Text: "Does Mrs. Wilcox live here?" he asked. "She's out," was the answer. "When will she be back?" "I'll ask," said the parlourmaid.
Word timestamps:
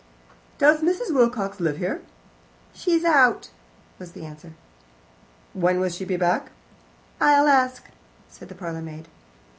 "Does 0.57 0.81
Mrs. 0.81 1.13
Wilcox 1.13 1.59
live 1.59 1.77
here?" 1.77 2.01
he 2.73 2.73
asked. 2.73 2.73
"She's 2.79 3.03
out," 3.05 3.51
was 3.99 4.13
the 4.13 4.25
answer. 4.25 4.53
"When 5.53 5.79
will 5.79 5.89
she 5.89 6.05
be 6.05 6.17
back?" 6.17 6.49
"I'll 7.19 7.47
ask," 7.47 7.87
said 8.27 8.49
the 8.49 8.55
parlourmaid. 8.55 9.09